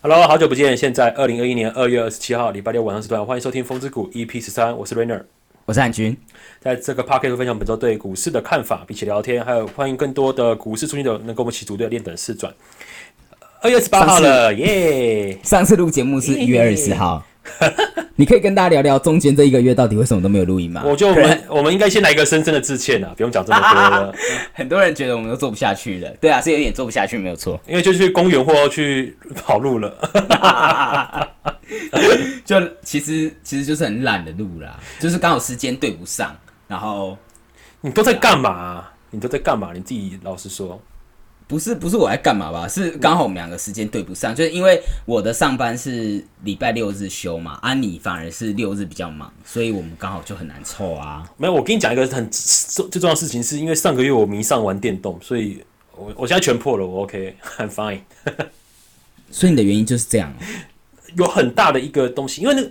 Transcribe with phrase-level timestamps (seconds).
[0.00, 0.76] Hello，好久不见！
[0.76, 5.20] 现在二零二一年二月二十七号礼拜六晚上时段，欢迎收听《风之谷》EP 十三，我是 Rainer，
[5.64, 6.16] 我是汉军。
[6.60, 12.54] 在这个 p a r k 会分享本周对股市的看法，并且聊天，还有欢迎更多的股市初心者能跟我们一起组队练等四转。
[13.60, 15.36] 二月二十八号了，耶！
[15.42, 17.26] 上次录节目是一月二十号。
[18.16, 20.82] 你可以跟大家聊聊中间这一个月到底为什么都没有录音吗？
[20.84, 24.14] 我觉得我们我们应该先来一个深深的致歉啊，不用讲这么多了。
[24.52, 27.60] 很多人觉得我们都做不下去了，对啊，是有点做不下去，没有错。
[27.68, 29.92] 因为就去公园或去跑路了，
[32.44, 36.36] 就其实其实就是很懒的路啦，就是刚好时间对不上。
[36.66, 37.16] 然后
[37.80, 38.84] 你都在干嘛？
[39.10, 39.70] 你都在干嘛？
[39.72, 40.80] 你自己老实说。
[41.48, 42.68] 不是不是我在干嘛吧？
[42.68, 51.26] 是刚好我们两个时间对不上，就是因为我的上班是礼拜六日休嘛，安妮反而是六日比较忙，所以我们刚好就很难凑啊。
[51.38, 55.64] 没有，我跟你讲一个很最重要的事情，是因为上个月我迷上玩电动，所以
[55.96, 58.00] 我我现在全破了，我 OK，I'm fine。
[59.30, 60.30] 所以你的原因就是这样，
[61.16, 62.62] 有很大的一个东西，因为那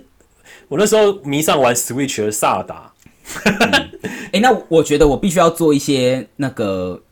[0.68, 2.92] 我那时候迷上玩 Switch 的萨达。
[4.32, 7.02] 哎，那我觉得我必须要做一些那个，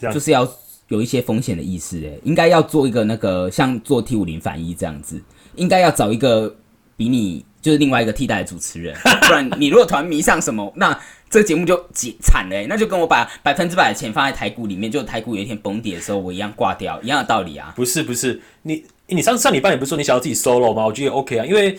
[0.00, 0.48] 就是要。
[0.88, 5.20] 有一些风险的意识，哎，应该要做一个那个像做 T 五零反一这样子，
[5.56, 6.54] 应该要找一个
[6.96, 8.94] 比你就是另外一个替代的主持人，
[9.26, 10.98] 不然你如果团迷上什么，那
[11.30, 17.72] 这个节目就解惨了，那就跟我把百分之百的钱放在台股里面，就台股有一天崩跌的时候，我一样挂掉，一样的道理啊。
[17.74, 20.84] 不是不是，你你上上礼拜你不是说你想要自己 solo 吗？
[20.84, 21.78] 我觉得 OK 啊，因为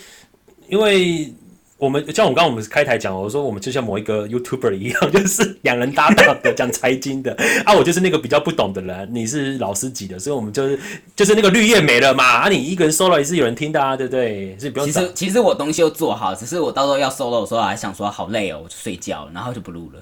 [0.68, 1.34] 因为。
[1.78, 10.80] 我们像我刚刚我们开台讲，我说我们就像某一个 YouTuber 一样，就是两人搭档的讲财经的 啊，我就是那个比较不懂的人，你是老师级的，所以我们就是
[11.18, 14.58] 就是那个绿叶没了嘛啊，你一个人 solo 也是有人听的啊，对不对？
[14.58, 14.88] 是不用。
[14.88, 20.02] 其实其实我东西都做好，只是我到时候要 solo 的时候还想说好累哦，我就睡觉，然后就不录了。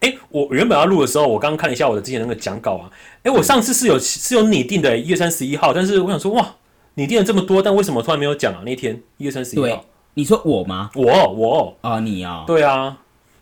[0.00, 2.90] 哎，我原本要录的时候，我刚刚看了一下我的之前那个讲稿啊，
[3.22, 6.56] 哎，我上次是有是有拟定的一月三十一号，但是我想说哇，
[6.94, 8.62] 拟定了这么多，但为什么突然没有讲啊？
[8.64, 9.84] 那天一月三十一号。
[10.14, 10.90] 你说我吗？
[10.94, 12.96] 我我啊，你啊，对啊，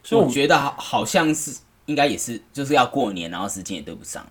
[0.05, 1.53] 所以我觉得好好像是
[1.87, 4.31] 应该也是就是要过年，然后时间也对不上了。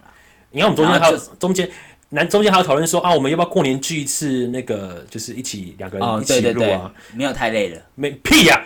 [0.51, 1.69] 你看我们中间还有中间，
[2.09, 4.47] 男中间还有讨论说啊，我们要不要过年聚一次？
[4.47, 8.63] 那个就是一起两个人一起录啊，没有太累了，没屁呀！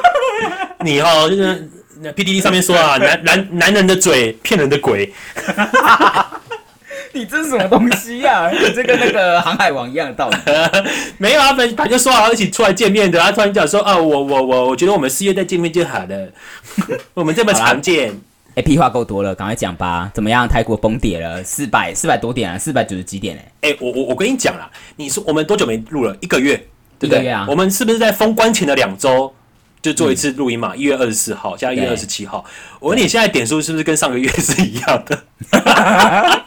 [0.84, 1.70] 你哦，就是
[2.00, 5.12] 那 P D D 上面说啊， 男男男人的嘴骗人的鬼。
[7.20, 8.50] 你这是什么东西呀？
[8.74, 10.36] 这跟那个航海王一样的道理。
[11.18, 16.28] 没有啊，本本就说好一起出来见面的，他突然讲说啊，我我我我觉得我们四月再见面就好了。
[17.12, 18.18] 我们这么常见，
[18.54, 20.10] 哎，屁话够多了，赶快讲吧。
[20.14, 20.48] 怎么样？
[20.48, 23.68] 泰国崩跌了四百四百多点啊，四百九十几点哎。
[23.70, 26.16] 哎，我我我跟你讲啦，你说我们多久没录了？
[26.20, 26.56] 一个月，
[26.98, 27.28] 对不对？
[27.28, 27.44] 啊。
[27.46, 29.30] 我们是不是在封关前的两周
[29.82, 30.74] 就做一次录音嘛？
[30.76, 32.44] 一月二十四号，加一月二十七号。
[32.78, 35.22] 我问你现在点数是不是跟上个月是一样的？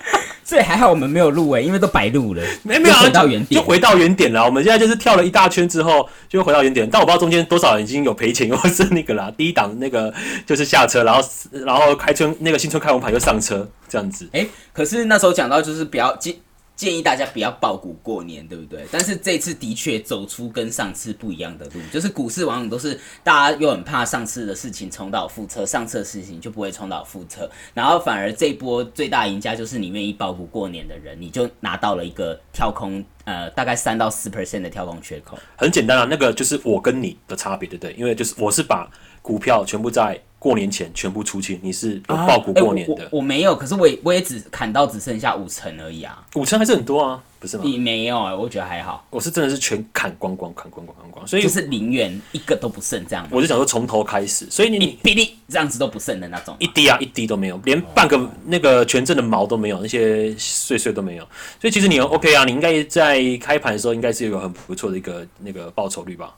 [0.45, 4.45] 所以还好我们没有录诶，因为都白录了，没没有回到原点，就回到原点了。
[4.45, 6.88] 我们现在就是跳了一大圈之后，就回到原点。
[6.88, 9.31] 但我不知道中间多少人已经有赔钱，或是那个啦。
[9.38, 10.13] 第一档那个
[10.45, 11.27] 就是下车，然后
[11.65, 14.27] 然后开春那个新春开红盘又上车这样子。
[14.33, 16.38] 哎，可是那时候讲到就是不要进。
[16.83, 18.85] 建议大家不要爆股过年，对不对？
[18.91, 35.39] 但是这次的确走出跟上次不一样的路，就是股市往往都是大家又很怕上次的事情重蹈覆辙，上次的事情就不会重蹈覆辙，然后反而这一波最大赢家就是你愿意爆股过年的人，你就拿到了一个跳空，呃，大概三到四 percent 的跳空缺口。
[35.55, 37.94] 很简单啊，那个就是我跟你的差别，对不对？
[37.94, 40.19] 因为就是我是把股票全部在。
[40.43, 43.07] 过年前全部出清，你是有爆股过年的？
[43.09, 47.63] 我没有，可是我也我也只砍到只剩下五成而已啊，五成还是很多啊，不是吗？
[47.65, 49.07] 你没有啊，我觉得还好。
[49.09, 53.25] 我是真的是全砍光光，砍光光，砍光，所以就是零元一个都不剩这样。
[53.31, 61.23] 我就想说从头开始，所以你你比例这样子都不剩的那种，一滴啊一滴都没有，连半个那个全正的毛都没有，那些碎碎都没有。
[61.61, 66.35] 所以其实你 OK 啊，你应该在开盘的时候应该是有个很不错的一个那个报酬率吧。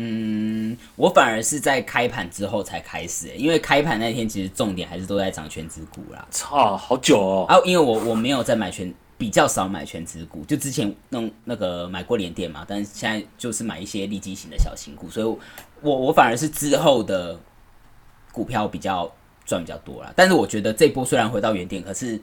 [0.00, 6.24] 嗯，我反而是在开盘之后才开始，因为开盘那天其实重点还是都在涨全指股啦。
[6.30, 7.46] 操，好久哦！
[7.48, 15.26] 啊，因为我我没有在买全，比较少买全指股，就之前弄那个买过连电嘛，但是现在就是买一些利基型的小型股，所以
[15.80, 17.36] 我我反而是之后的
[18.30, 19.12] 股票比较
[19.44, 20.12] 赚比较多啦。
[20.14, 22.22] 但是我觉得这波虽然回到原点，可是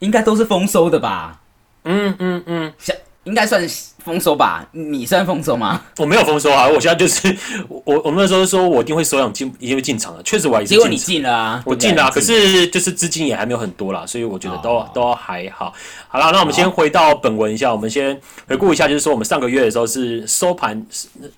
[0.00, 1.40] 应该都是丰收的吧？
[1.84, 2.96] 嗯嗯嗯，像。
[3.28, 3.62] 应该算
[3.98, 4.66] 丰收吧？
[4.72, 5.82] 你算丰收吗？
[5.98, 6.66] 我没有丰收啊！
[6.66, 7.36] 我现在就是
[7.68, 10.22] 我，我们那时候说我一定会收养进，一定会进场的。
[10.22, 11.62] 确实，我结果你进了啊！
[11.66, 15.74] 我进了，可是就是资金也还没有很多啦，所以我觉得都都还好。
[16.08, 20.82] 好了，那我们先回到本文一下，我们先回顾一下，就是说我们上个月的时候是收盘，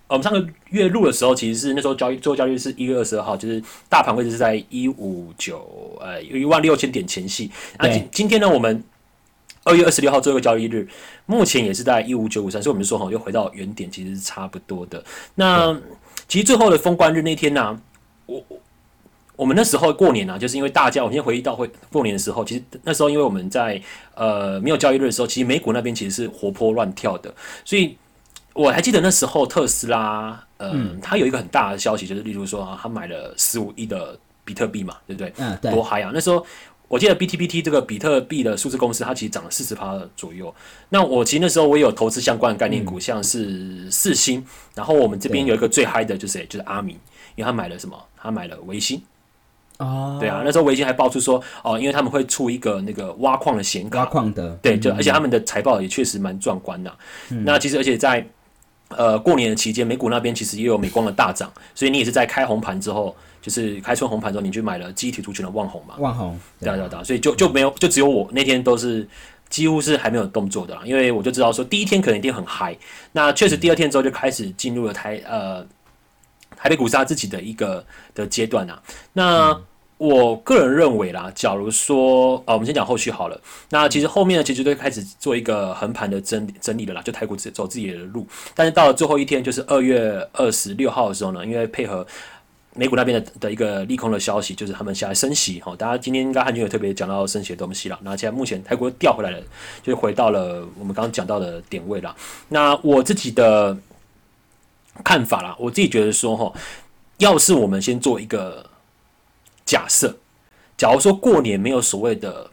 [0.07, 7.51] 我们上个月录的时候，其实是那时候交易最后交易是一月二十二号，就是大盘位置是在一五九呃一万六千点前夕。
[7.81, 8.85] 那今今天呢，我们
[9.65, 10.89] 二月二十六号最后一个交易日，
[11.27, 15.05] 目前也是在一五九五三，所以我们说哈，又回到原点，其实是差不多的。
[15.35, 15.79] 那
[16.27, 17.79] 其实最后的封关日那天呢，
[18.25, 18.43] 我
[19.37, 23.81] 我们那时候过年啊，就是因为大家，我们先回忆到会过年的时候，其实那时候因为我们在
[24.15, 27.33] 呃没有交易日的时候，其实美股那边其实是活泼乱跳的，
[27.65, 27.99] 所以
[28.55, 35.33] 我还记得那时候特斯拉，嗯，它有一个很大的消息，就是例如说啊，他买了十五亿的比特币嘛，对不对？
[35.37, 35.71] 嗯，对。
[35.71, 36.11] 多嗨啊！
[36.15, 36.47] 那时候。
[36.91, 40.53] 我记得 B T B T 这个比特币的数字公司，它其实涨了四十趴左右。
[40.89, 44.45] 那我其实那时候我也有投资相关的概念股，像是四星。
[44.75, 46.97] 然后我们这边有一个最嗨的就是就是阿明，
[47.37, 47.97] 因为他买了什么？
[48.21, 49.01] 他买了维新。
[49.79, 50.17] 哦。
[50.19, 54.01] 对啊，那时候维新还爆出说，哦，因为他们会出一个那个挖矿的显卡。
[54.01, 54.51] 挖矿的。
[54.61, 56.93] 对，就而且他们的财报也确实蛮壮观的。
[57.45, 58.27] 那其实而且在
[58.89, 63.15] 呃过年的期间，美股那边其实也有美光的大涨，所以你也是在开红盘之后。
[63.41, 65.95] 就是开春红盘之后，你去买了集体族群的万红嘛？
[65.99, 69.09] 万红，对对对，所以就就没有，就只有我那天都是
[69.49, 72.77] 几乎是还没有动作的啦，因为我就知道说第一天可能一定很嗨，
[73.13, 75.67] 那确实第二天之后就开始进入了台呃
[76.55, 77.83] 台北股市自己的一个
[78.15, 78.83] 的阶段啊。
[79.15, 79.59] 那
[79.97, 83.41] 我个人认为啦，假如说呃我们先讲后续好了，
[83.71, 92.07] 那其实后面呢其实都开始做一个横盘的整整理了啦，就台股自走自己的路，但是到了最后一天，就是二月二十六号的时候呢，因为配合。
[92.77, 95.75] 美股那边的的一个利空的消息，就是他们下来升息哈。
[95.77, 97.99] 大家今天应该汉军有特别讲到升息的东西了。
[98.03, 99.43] 那现在目前泰国调回来了，
[99.83, 102.15] 就回到了我们刚刚讲到的点位了。
[102.49, 103.77] 那我自己的
[105.03, 106.53] 看法啦，我自己觉得说哈，
[107.19, 108.65] 要是我们先做一个
[109.65, 110.17] 假设，
[110.77, 112.49] 假如说过年没有所谓的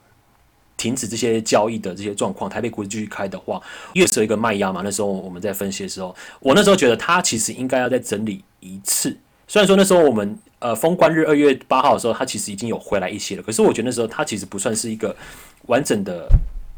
[0.78, 3.62] 停止这些交易的这些状况，台北股市继续开的话，
[3.94, 4.82] 越是一个卖压嘛。
[4.84, 9.16] 那时候我们在分析的时候，我那时候觉得它其实应该要再整理一次。
[9.48, 15.16] 虽然说那时候我们呃封关日二月八号的时候，它其实已经有回来一些了，可是我觉得那时候它其实不算是一个
[15.68, 16.28] 完整的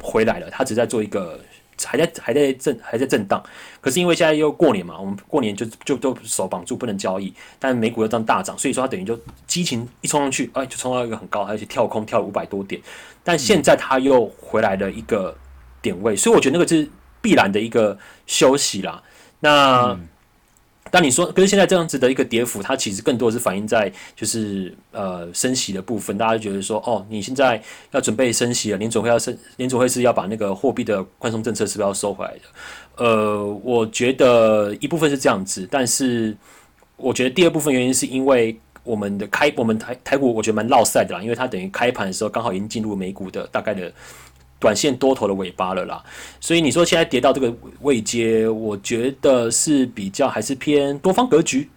[0.02, 1.40] 回来了，它只在做一个
[1.84, 3.44] 还在还在震还在震荡。
[3.82, 12.80] 可是因为现在又过年嘛，我们过年就就都手绑住不能交易，但美股又这样大涨，所以说它等于就激情一冲上去，哎，就冲到一个很高，而且跳空跳了五百多点。
[13.24, 15.36] 但现在它又回来了一个
[15.82, 16.88] 点位，所以我觉得那个是
[17.22, 19.02] 必然的一个休息啦。
[19.40, 19.98] 那
[20.92, 26.18] 但你说，可是现在这样子的一个跌幅，它其实更多的是反映在就是呃升息的部分。
[26.18, 33.06] 大家觉得说，哦，你现在要准备升息了，联总会要升，联总会是要把那个货币的宽松政策是不是要收回来的？
[33.06, 36.36] 呃，我觉得一部分是这样子，但是
[36.98, 43.92] 我觉得第二部分原因是因为我们的开，我们台台股我觉得蛮落赛的啦，因为它等于开盘的时候刚好已经进入美股的大概的。
[44.60, 46.04] 短线多头的尾巴了啦，
[46.42, 51.70] 所以你说现在跌到这个位阶，我觉得是比较还是偏多方格局，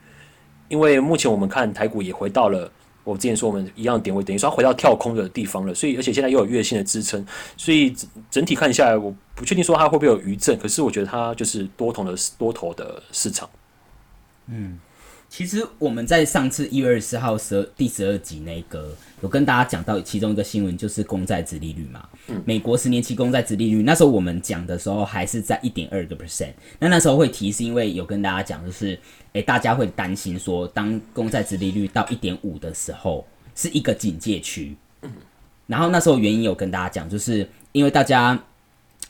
[0.69, 2.70] 因为目前我们看台股也回到了
[3.05, 7.25] 我之前说我们一样点位，等于说回到跳空的地方了，所以而且现在又有月线的支撑，
[7.56, 7.94] 所以
[8.31, 13.49] 整体看下来，我不确定说它会不会有余震，可是我觉得它就是多头的多头的市场，
[14.49, 14.79] 嗯。
[15.32, 22.06] 其实我们在上次一月二十四号十二第十二集那个有跟大家讲到其中一个新闻，就是公债殖利率嘛。
[22.26, 22.43] 嗯。
[22.44, 26.52] 美国十年期公债殖利率，那时候我们讲的时候还是在一点二个 percent。
[26.79, 28.99] 那那时候会提是因为有跟大家讲，就是
[29.32, 34.76] 诶，大家会担心说，当公债殖利率到一点五的时候，是一个警戒区。
[35.00, 35.11] 嗯。
[35.67, 38.38] 然后那时候原因有跟大家讲，就是因为大家。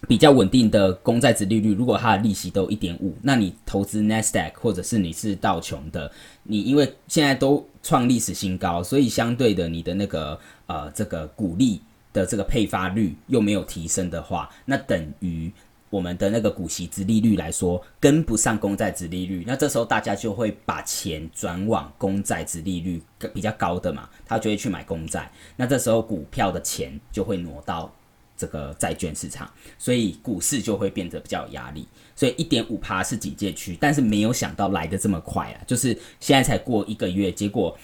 [0.08, 6.10] 比较稳定的公债值利率，如果它的利息都一点五，那你投资 Nasdaq 或者是你是道琼的，
[6.42, 11.80] 你因为现在都创历史新高，所以相对的你的那个呃这个股利
[12.12, 15.52] 的这个配发率又没有提升的话，那等于
[15.88, 23.00] 我们的那个股息值利率来说跟不上公债值利率，那这时候大家就会把钱转往公债值利率
[23.32, 27.94] 比较高的嘛，他就会去买公债，那这时候股票的钱就会挪到。
[28.36, 31.86] 这个债券市场，所以股市就会变得比较有压力。
[32.14, 35.58] 所以一点五趴是警戒区，但是没有想到来的这么快啊！
[35.66, 37.76] 就是现在才过一个月，结果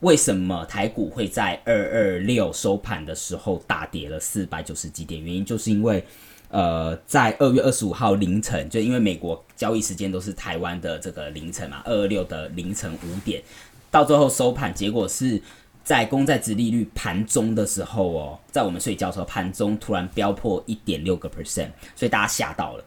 [0.00, 5.22] 为什么台股会在二二六收盘的时候大跌了四百九十几点？
[5.22, 6.04] 原因就是因为
[6.50, 13.42] 呃，在二月二十五号凌晨，就因为美国交易时间都是台湾的这个凌晨嘛，二二六的凌晨五点，
[13.90, 15.40] 到最后收盘结果是。
[15.88, 22.84] 在公债值利率盘中的时候哦，在我们睡觉的时候，盘中突然飙破一点六个 percent，所以大家吓到了，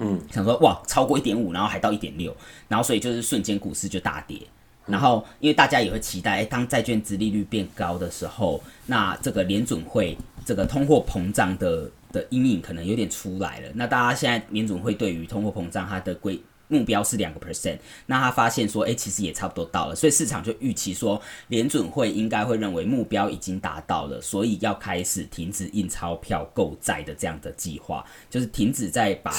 [0.00, 2.36] 嗯，想说哇，超过一点五，然后还到一点六，
[2.68, 4.42] 然后所以就是瞬间股市就大跌，
[4.84, 29.32] 然后因为大家也会期待，当债券值利率变高的时候，那这个联准会这个通货膨胀的的阴影可能有点出来了，那大家现在联准会对于通货膨胀它的规目标是两个 percent，那他发现说，哎，其实也差不多到了，所以市场就预期说，联准会应该会认为目标已经达到了，所以要开始停止印钞票购债的这样的计划，就是停止再把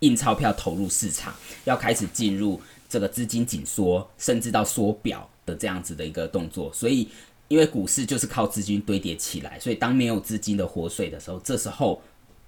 [0.00, 1.32] 印钞票投入市场，
[1.64, 6.72] 要开始进入这个资金紧缩，甚至到缩表的这样子的一个动作。
[6.72, 7.08] 所以，
[7.46, 12.02] 因为股市就是靠资金堆叠起来，所以当没有资金的活水的时候，这时候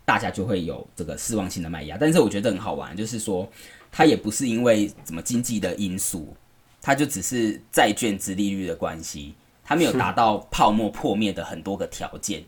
[0.05, 1.97] 大家就会有这个失望性的卖压。
[1.97, 3.49] 但是我觉得很好玩，就是说。
[3.97, 6.37] 它也不是因为什么经济的因素，
[6.83, 12.43] 它就只是债券值利率的关系，它没有达到泡沫破灭的很多个条件，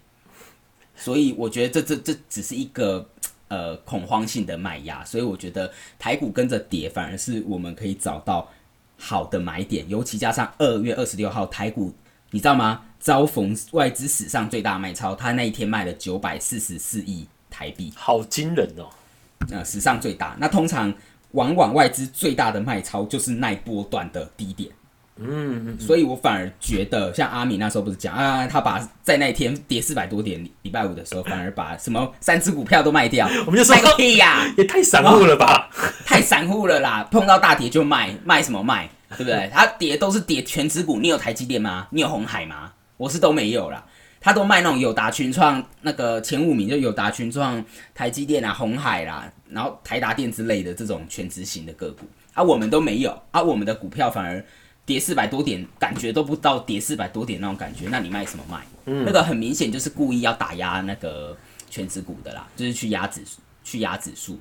[0.97, 3.09] 所以我觉得这这这只是一个
[3.47, 8.51] 呃恐慌性的卖压，所以我觉得台股跟着跌，反而是我们可以找到
[8.99, 11.95] 好的买点，尤其加上二月二十六号台股，
[12.33, 12.83] 你知道吗？
[12.99, 18.91] 遭逢外资史上最大卖超，它那一天卖了九百四十四亿台币，好惊人哦！
[19.53, 20.37] 呃，史上最大。
[20.41, 20.93] 那通常。
[21.37, 24.71] 往往外资最大的卖超就是那一波段的低点，
[25.19, 35.69] 嗯，所以我反而觉得像阿米那时候不是讲啊，他把在那天跌四百多点，礼拜五的时候反而把什么三只股票都卖掉， 我们就说个屁呀，也太散户了吧，
[36.07, 39.51] 太散户了啦，碰到大跌就卖，卖什么卖，对不对？
[39.53, 41.87] 他跌都是跌全指股，你有台积电吗？
[41.91, 42.73] 你有红海吗？
[42.97, 43.85] 我是都没有啦。
[44.19, 47.65] 他都卖那种友达群创那个前五名，就友达群创、
[47.95, 54.45] 台积电啊、红海啦，然后台达电之类的这种全职型的个股，啊，我们都没有，啊，我们的股票反而
[54.85, 58.67] 跌四百多点，感觉都不到跌四百多点那种感觉，那你卖什么卖？
[58.87, 61.37] 嗯，那个很明显就是故意要打压那个
[61.71, 64.39] 全职股的啦，就是去压指数，去压指数。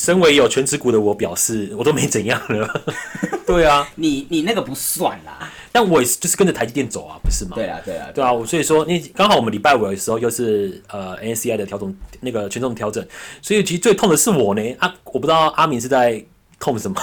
[0.00, 2.82] 身为有全职股的我，表示我都没怎样了。
[3.46, 5.52] 对啊，你你那个不算啦。
[5.70, 7.50] 但我也是，就是跟着台积电走啊，不是吗？
[7.54, 8.32] 对啊，对啊，对啊。
[8.32, 13.06] 我所以说，那刚好我们礼拜五的时候又是呃 N C I 的调整，那个权重调整，
[13.42, 14.62] 所以其实最痛的是我呢。
[14.78, 16.24] 啊，我不知道阿明是在
[16.58, 16.98] 痛什么。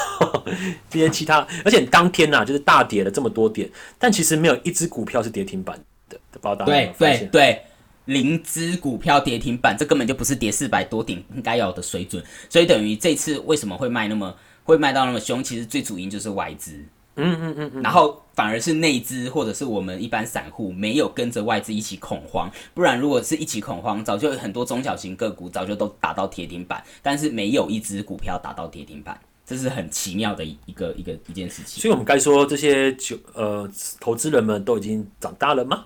[0.90, 6.66] 这些其他，而且当天呐，就是大跌了这么多点，但其实没有一只股票是跌停板的，报道。
[6.66, 7.62] 对对对。
[8.08, 15.44] 零只股票跌停板，这根本就不是跌四百多点应该有的水准，所以等于这次为什么会卖那么会卖到那么凶？
[15.44, 16.74] 其实最主因就是外资，
[17.16, 31.82] 嗯嗯嗯嗯，然后反而是内资或者是我们一般散户没有跟着外资一起恐慌，不然如果是一起恐慌，早就很多中小型个股早就都打到跌停板，但是没有一只股票打到跌停板，这是很奇妙的一个一个一件事情。
[31.82, 35.86] 所以我们该说这些就呃投资人们都已经长大了吗？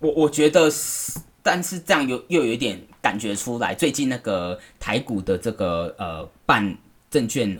[0.00, 3.74] 我我觉得是，但是这样又又有一点感觉出来。
[3.74, 6.76] 最近那个台股的这个呃办
[7.10, 7.58] 证券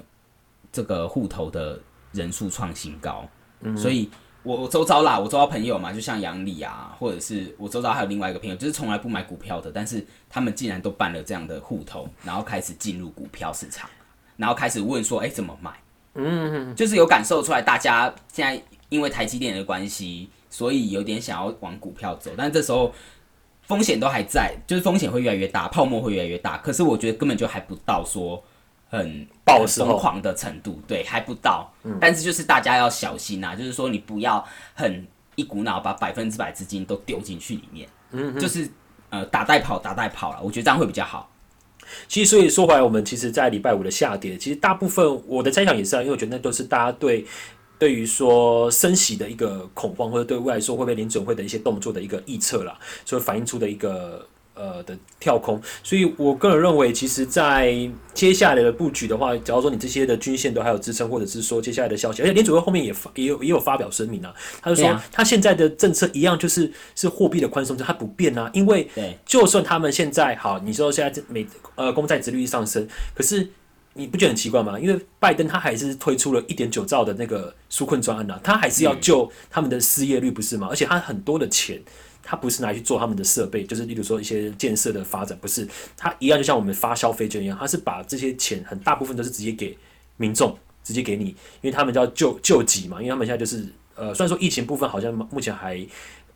[0.70, 1.78] 这个户头的
[2.12, 3.28] 人数创新高，
[3.76, 4.08] 所以
[4.44, 13.90] 我我周遭啦，我周遭朋友嘛，就像杨丽啊，或者是我周遭还有另外一个朋友，就是从来不买股票的，但是他们竟然都办了这样的户头，然后开始进入股票市场，
[14.36, 15.72] 然后开始问说，哎，怎么买？
[16.14, 20.28] 嗯，就是有感受出来，大家现在因为台积电的关系。
[20.50, 22.92] 所以有点想要往股票走，但这时候
[23.62, 26.56] 风险都还在，就是风险会越来越大，泡沫会越来越大。
[26.58, 28.42] 可是我觉得根本就还不到说
[28.88, 31.70] 很爆疯狂的程度，对，还不到。
[32.00, 34.42] 但是就是大家要小心啊，就是说你不要
[34.74, 38.66] 很一股脑把百分之百资金都丢进去里面，嗯，就是
[39.10, 41.30] 呃打带跑打带跑了，我觉得这样会比较好。
[42.06, 47.26] 其实所以说回来，我们其实，在礼拜五的下跌，其实大部分我的猜想也是啊，因为我觉得那都是大家对。
[47.78, 55.62] 对于说升息的一个恐慌，或者对未来说会不会联准会的一些动作的一个预测啦，所以反映出的一个呃的跳空。
[55.84, 68.90] 所以我个人认为，其实，在接下来的布局的话，假如说你这些的均线都还有支撑，或者是说接下来的消息，而且联准会后面也发也有也有发表声明啊，他就说他现在的政策一样就是是货币的宽松，就它不变啊，因为
[69.24, 73.48] 就算他们现在好，你说现在这美呃公债殖率上升，可是。
[73.98, 74.78] 你不觉得很奇怪吗？
[74.78, 80.68] 因为拜登他还是推出了一点九兆的那个纾困专案呐，他还是要救他们的失业率，不是吗？
[80.70, 81.82] 而且他很多的钱，
[82.22, 89.76] 他不是拿去做他们的设备，就是例如说一些建设的发展，不是他一样，就像我们发消费券一样，他是把这些钱很大部分都是直接给
[90.16, 95.84] 民众，直接给你，因为他们叫救救急嘛，因为他们现在就是呃，虽然说疫情部分好像目前还。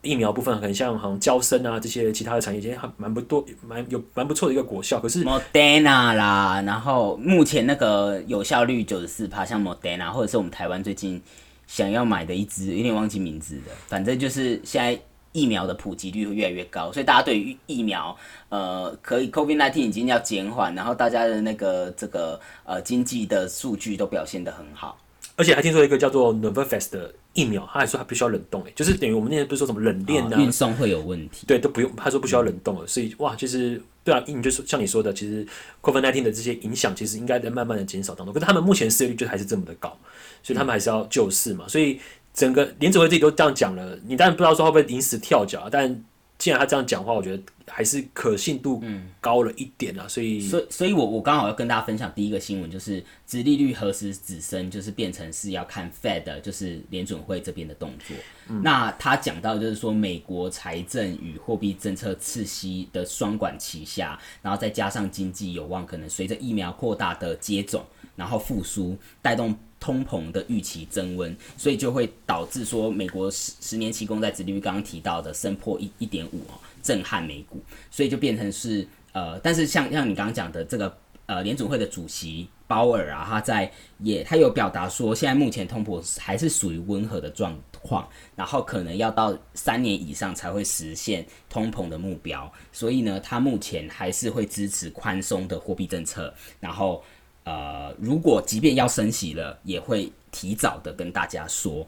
[0.03, 4.99] 疫苗部分很像，好像交生啊这些其他的产业，其实还蛮不多，蛮有蛮不错的一个果效。
[5.01, 11.23] 可是 Moderna 啦，然后目前那个有效率九十四趴，像 Moderna 或者是我们台湾最近
[11.67, 18.15] 想要买的一支，有点忘记名字的，反正就是现在疫苗的普及率会越来越高，所以大家对于疫苗，
[18.49, 24.99] 呃，可以 COVID-19 已经要减缓，然后大家的那个这个呃经济的数据都表现得很好。
[25.35, 35.47] 而且还听说一个叫做 Novavax 的疫苗，他还说他不需要冷冻，哎，就是等于我们那天不是说什么冷链啊，运送会有问题，对，都不用，他说不需要冷冻了，所以哇，其实对啊，你就是像你说的，其实
[35.81, 39.97] COVID-19 的这些影响，其实应该在慢慢的减少当中，可是他们目前失业率就还是这么的高，
[40.43, 41.99] 所以他们还是要救市嘛，所以
[42.35, 46.05] 整个联储会自己都这样讲了，你当然不知道说会不会临时跳脚，但
[46.43, 48.83] 既然他这样讲话，我觉得还是可信度
[49.21, 58.17] 高了一点啊，所以，所以，所以我我刚好要跟大家分享第一个新闻，就是殖利率何时止升，就是变成是要看 Fed，就是联准会这边的动作。
[58.61, 69.57] 那他讲到就是说，美国财政与货币政策刺息的双管齐下，然后再加上经济有望可能随着疫苗扩大的接种，然后复苏，带动。
[69.83, 77.61] 通膨的预期增温，所以就会导致说美国十十年期公债殖利率刚刚提到的升破一一点五哦，震撼美股，
[77.91, 80.97] 所以就变成是呃，但是像像你刚刚讲的这个
[81.27, 97.03] 呃联总会的主席鲍尔啊，他在也他有表达说，现在目前通膨还是属于温和的状况，然后可能要到三年以上才会实现通膨的目标，所以呢，他目前还是会支持宽松的货币政策，然后。
[97.45, 101.87] 呃，如果即便要升息了，也会提早的跟大家说。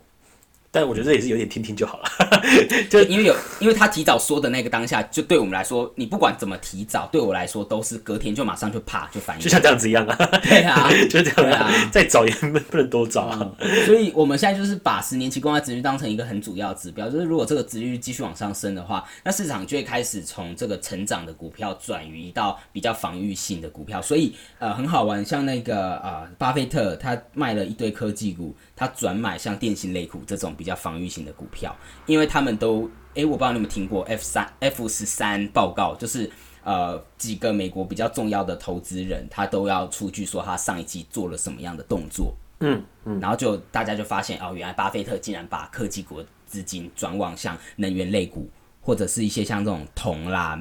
[0.75, 2.43] 但我觉得这也是有点听听就好了，
[2.91, 10.17] 就因为有，因为他提早说的那个当下，就对我们来说，你不管怎么提早，对我来说都是隔天就马上就啪就反应，就像这样子一样啊。
[10.43, 13.53] 对啊， 就这样啊，再早也不不能多早啊。
[13.87, 24.03] 所以我们现在就是把十年期公债殖率当成一个很主要指标，就是如果这个值率继续往上升的话，那市场就会开始从这个成长的股票转移到比较防御性的股票。
[24.03, 28.53] 所以呃很好玩，像那个呃巴菲特他卖了一堆科技股。
[28.77, 31.75] 他转买像电信类股这种比较防御型的股票，
[32.07, 36.31] 因为他们都，诶，我不知道你们听过 F 三 F 十三报告，就是
[36.63, 48.49] 呃几个美国比较重要的投资人，他都要出具说他上一季做了什么样的动作，嗯嗯，然后就大家就发现哦，原来巴菲特竟然把科技股资金转往像能源类股，
[48.81, 50.59] 或者是一些像这种铜啦、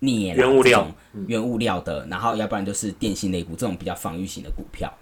[0.00, 0.86] 镍啦、原物料、
[1.26, 4.92] 原物料的，然后要不然就是电信类股这种比较防御型的股票。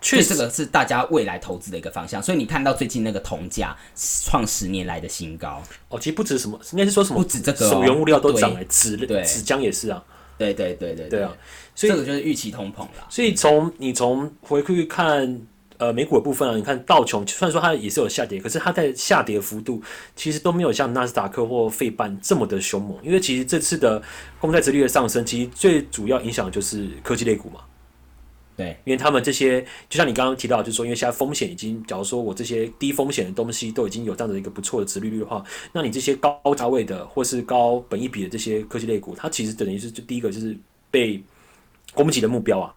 [0.00, 2.22] 确实，这个是大家未来投资的一个方向。
[2.22, 3.76] 所以你看到最近那个铜价
[4.24, 5.62] 创十年来的新高。
[5.88, 10.02] 哦，其实不止什么，应该是说什么不止这个，什么原物料都涨了，纸纸浆也是啊。
[10.38, 11.36] 对对对对对啊！
[11.74, 13.04] 所以这个就是预期通膨了。
[13.10, 15.40] 所以从你从回去看
[15.78, 19.82] 呃美股的部分啊，你看道琼虽然说它也是有下跌，可是它在下跌幅度
[20.14, 22.96] 其实都没有像纳斯达克或费半这么的凶猛。
[23.02, 24.00] 因为其实这次的
[24.38, 27.58] 公债殖率的上升，其实最主要影响的就是科技类股嘛。
[28.58, 40.58] 对，因为他们这些，就像你刚刚提到，就是说，因为现在风险已经，假如说我这些低风险的东西都已经有这样的一个不错的值利率的话，那你这些高价位的或是高本益比的这些科技类股，它其实等于是就第一个就是
[40.90, 41.22] 被
[41.94, 42.74] 攻击的目标啊。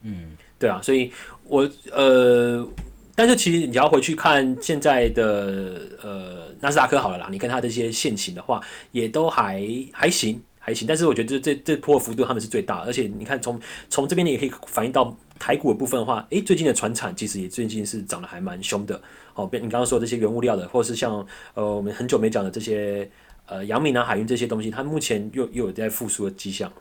[0.00, 1.12] 嗯，对啊，所以
[1.44, 2.66] 我呃，
[3.14, 8.58] 但是其实你要回去看现在的呃纳斯达克好了啦，你看它这些现行的话，
[8.90, 10.40] 也都还还行。
[10.66, 19.00] 还行，但是我觉得这这这波幅度他们是最大，而且你看从从这边你也可以反映到台股的部分的话，诶，最近的船产其实也最近是涨得还蛮凶的。
[19.34, 21.24] 哦，你刚刚说这些原物料的，或者是像
[21.54, 23.08] 呃我们很久没讲的这些
[23.46, 26.72] 呃阳明啊海运这些东西，它目前又又有在复苏的迹象。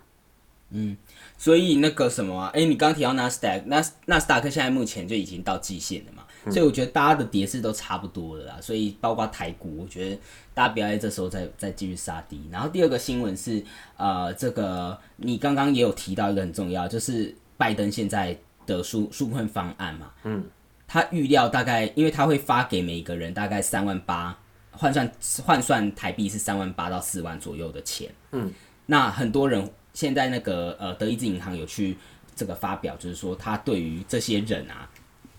[0.72, 0.98] 嗯，
[1.38, 6.24] 所以那个什么，哎，你刚提到纳斯达克，纳纳斯达克现在目前就已经到季线了嘛？
[6.52, 10.20] 所以我觉得大家的跌势都差不多了啦，所以包括台股，我觉得
[10.54, 12.40] 大家不要在这时候再再继续杀低。
[12.52, 13.64] 然后第二个新闻是，
[13.98, 20.44] 呃，这个你刚刚也有提到一个很重要，就是拜登现在的纾纾困方案嘛，嗯，
[20.88, 24.38] 他预料大概，因为他会发给每个人大概三万八，
[24.72, 25.12] 换算
[25.44, 28.52] 换算台币是三万八到四万左右的钱，嗯，
[28.86, 31.98] 那很多人现在那个呃德意志银行有去
[32.36, 34.88] 这个发表，就是说他对于这些人啊。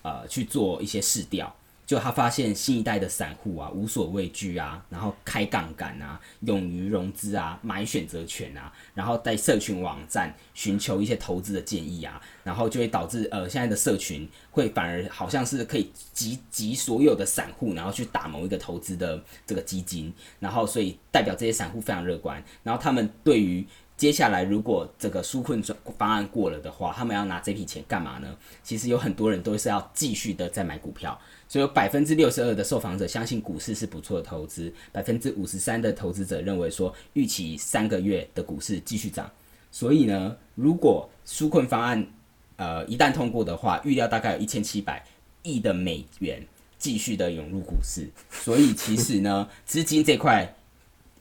[0.03, 1.53] 呃，去做一些试调，
[1.85, 23.67] 就他发现新一代的散户啊，无所畏惧啊，然后开杠杆啊，勇于融资啊，买选择权啊，然后在社群网站寻求一些投资的建议啊，然后就会导致呃，现在的社群会反而好像是可以集集所有的散户，然后去打某一个投资的这个基金，然后所以代表这些散户非常乐观，然后他们对于。
[23.97, 25.59] 接下来，如果这个纾困
[25.97, 28.27] 方案过了的话，他们要拿这笔钱干嘛呢？
[28.63, 39.27] 其实有很多人都是要继续的再买股票，所以有百分之六十二的受访者相信股市是不错的投资，百分之五十三的投资者认为说预期三个月的股市继续涨。
[39.71, 42.05] 所以呢，如果纾困方案
[42.57, 45.03] 呃一旦通过的话，预料大概有一千七百
[45.41, 46.45] 亿的美元
[46.77, 48.07] 继续的涌入股市。
[48.29, 50.53] 所以其实呢，资金这块。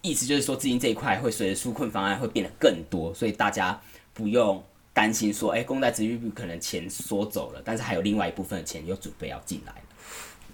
[0.07, 3.81] 意思就是说，资金这一块会随着纾困方案会变得更多，所以大家
[4.15, 9.79] 不用担心说，哎，公债殖利率可能钱缩走了，但是还有另外一部分的钱又准备要进来了。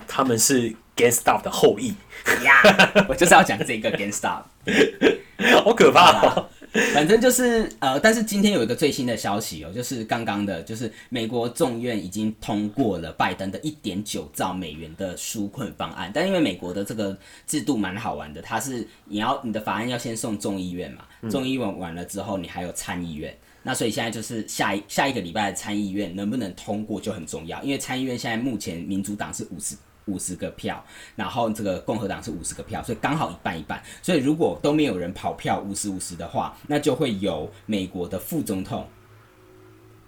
[0.08, 1.94] 他们是 GameStop 的后裔
[2.42, 2.60] 呀，
[3.08, 4.42] 我就是要讲这个 GameStop，
[5.62, 6.48] 好可怕。
[6.94, 16.10] 反正就是呃，但是今天有一个最新的消息哦，就是刚刚的，就是美国众院已经通过了拜登的一点九兆美元的纾困方案。
[16.14, 17.14] 但因为美国的这个
[17.46, 23.36] 制度蛮好玩的，它是你要你的法案要先送众议院嘛，众议院完了之后，你还有参议院。
[23.62, 29.76] 那所以现在就是下一下一个礼拜的参议院能不能通过就很重要，因为参议院现在目前民主党是五十。
[30.06, 30.84] 五十个票，
[31.16, 33.82] 然后这个共和党是五十个票，所以刚好一半一半。
[34.02, 38.86] 所以如果都没有人跑票五十五十的话，那就会由美国的副总统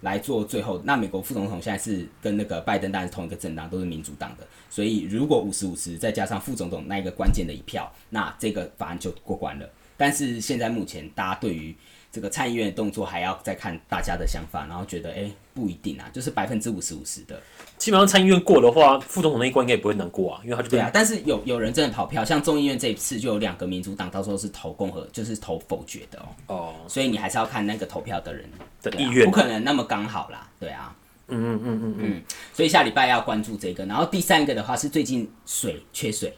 [0.01, 0.81] 来做最后。
[0.83, 4.45] 那美国副总统现在是跟那个拜登当然是同一个政党，都是民主党的。
[4.69, 9.69] 所以如果五十五十再加上副总统那一个关键的一票，那这个法案就过关了。
[9.97, 11.73] 但是现在目前大家对于
[12.15, 17.37] 这个参议院的动作还要再看大家的想法，然后觉得哎不一定啊，就是百分之五十五十的。
[17.77, 20.89] 基本上参议院过的话，副总统那一关应该也不会难过啊，因为他就对啊。
[20.93, 26.25] 但是有有人真的跑票，像众议院这一次就有两个民主党，到时候是投共和，就是投否决的哦。
[26.47, 26.73] 哦。
[26.87, 28.49] 所以你还是要看那个投票的人
[28.81, 30.49] 的意愿，不可能那么刚好啦。
[30.57, 30.95] 对啊。
[31.27, 32.23] 嗯嗯嗯嗯嗯。
[32.53, 36.33] 所以下礼拜要关注这个，然后第三个的话是最近水缺水。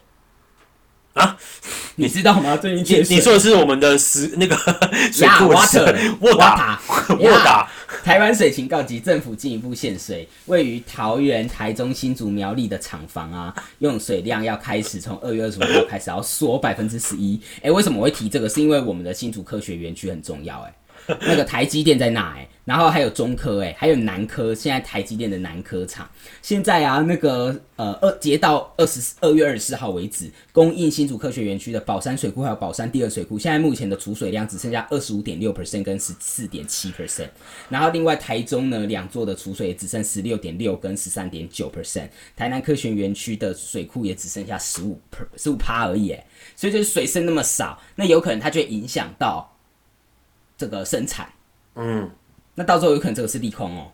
[1.18, 1.36] 啊，
[1.96, 2.56] 你知道吗？
[2.56, 3.16] 最近缺水。
[3.16, 4.56] 你说的是我们的十那个
[5.12, 5.48] 水库
[6.20, 6.80] 沃达
[7.18, 7.68] 沃达。
[8.04, 10.26] 台湾水情告急，政府进一步限水。
[10.46, 17.40] 位于桃园、台中、新竹、苗栗的厂房啊，用水量要开始从二月二十五号开始要缩百分之十一。
[17.62, 18.48] 哎，为什么我会提这个？
[18.48, 20.60] 是因为我们的新竹科学园区很重要。
[20.60, 20.72] 哎。
[21.22, 26.10] 那个台积电在那哎，然后还有中科哎，还有南科，现在台积电的南科厂，
[26.42, 36.88] 现在啊那个呃二截到二十二月二十四号为止，供应新竹科学园区的宝山水库还有宝山第二水库，现在目前的储水量只剩下二十五点六 percent 跟十四点七。
[36.98, 37.28] percent，
[37.68, 41.70] 然后另外台中呢两座的储水也只剩十六点六跟十三点九。
[41.70, 49.57] percent，台南科学园区的水库也只剩下十五 per 十五趴而已哎，所以就是水剩那么少，那有可能它就会影响到。
[50.58, 51.30] 这个生产，
[51.76, 52.10] 嗯，
[52.56, 53.92] 那到时候有可能这个是利空哦，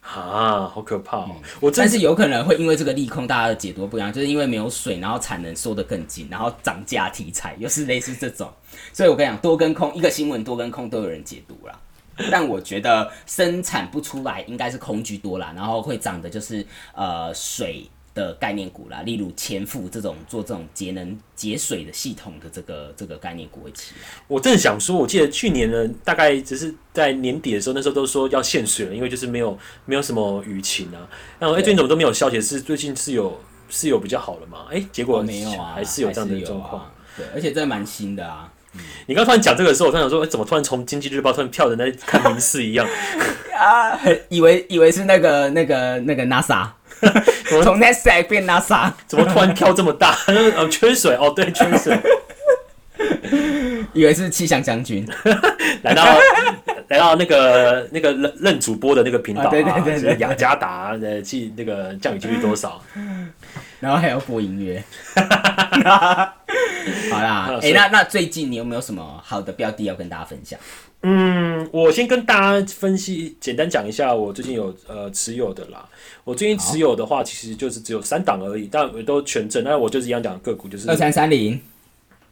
[0.00, 1.36] 啊，好可怕哦！
[1.60, 8.50] 我但是有可能会因为这个利空，大家的解读不一样，就是因为没有水，然后产能缩得更紧，然后涨价题材 又是类似这种，
[8.94, 11.78] 所以我跟你讲，多跟空一个新闻多跟空都有人解读啦。
[12.32, 17.88] 但我觉得生产不出来应该是空居多啦，然后会涨的就是呃水。
[18.18, 24.00] 的概念股啦，例如前富这种做这种节能节水的系统的这个这个概念股会起来。
[24.26, 30.98] 我正想说，我记得去年呢，大概只是在年底的时候，那时候都说要限水了，因为就是没有没有什么雨情啊。
[31.38, 32.40] 然后哎，最近怎么都没有消息？
[32.40, 34.66] 是最近是有是有比较好了吗？
[34.70, 36.90] 哎，结果没有啊，还是有这样的状况。
[37.16, 38.52] 对，而且这蛮新的啊。
[39.06, 42.86] 你刚突然讲这个的时候，我突然想说，哎，怎么突然从经济日报突然跳的那看民事一样
[43.56, 43.98] 啊？
[44.28, 46.68] 以为以为是那个那个那个 NASA。
[47.62, 50.16] 从 NASA 变 NASA，怎么突然跳这么大？
[50.26, 51.98] 呃， 缺水哦，对，缺水。
[53.92, 55.06] 以为是气象将军
[55.82, 56.04] 来到
[56.88, 62.82] 来到那个那个任任主播的那个频道啊，对对对对，雅加达的气那个降雨几率多少？
[63.80, 64.82] 然后还要播音乐。
[67.10, 70.58] 好啦，哎，那那最近你有没有什么好的标的要跟大家分享？
[71.02, 75.88] 嗯，我先跟大家分析，简单讲一下我最近有呃持有的啦。
[76.24, 79.62] 我最近持有的话，其实就是只有三档而已，但都全正。
[79.62, 81.60] 那我就是一样讲个股，就是二三三零。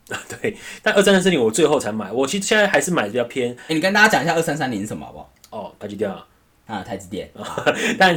[0.40, 3.52] 对，但二三三零我最后才买，我其实现在还是买的比较偏。
[3.66, 5.32] 哎，你跟大家讲一下二三三零是什么好不好？
[5.50, 6.24] 哦，台积电啊，
[6.66, 7.28] 啊，台积电。
[7.98, 8.16] 但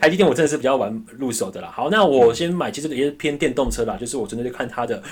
[0.00, 1.72] 台积电我真的是比较晚入手的啦。
[1.74, 5.02] 好，那我先买，其实也是偏电动车啦，就是我真的就看它的，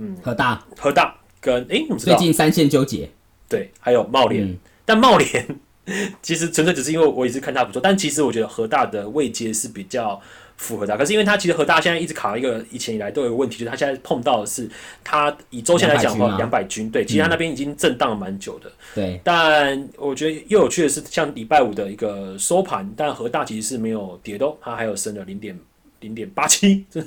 [0.00, 1.14] 嗯，和大，和大。
[1.42, 3.08] 跟哎，最近三线纠结。
[3.48, 5.46] 对，还有茂联，但茂联
[6.20, 10.20] 其实纯粹只是因为我一直看它不错，但其实我觉得和大的位阶是比较
[10.58, 10.94] 符合的。
[10.98, 14.68] 可是因为他其实和大现在一直卡一个以前以来都有个问题，就是他现在碰到的是
[15.02, 18.70] 他以周线来讲的话，两百均对，其实他那边已经震荡了蛮久的。
[18.94, 25.58] 对，但我觉得又有趣的是，像礼拜五的一个收盘，但和大其实是没有跌的，它还有升了零点
[26.00, 27.00] 零点八七 这